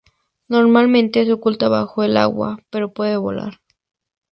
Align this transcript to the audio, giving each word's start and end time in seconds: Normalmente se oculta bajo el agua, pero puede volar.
Normalmente 0.47 1.25
se 1.25 1.33
oculta 1.33 1.69
bajo 1.69 2.01
el 2.01 2.17
agua, 2.17 2.57
pero 2.71 2.91
puede 2.91 3.17
volar. 3.17 3.59